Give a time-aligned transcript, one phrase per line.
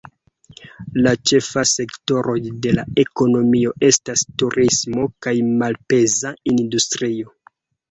[1.07, 7.33] La ĉefaj sektoroj de la ekonomio estas turismo kaj malpeza industrio.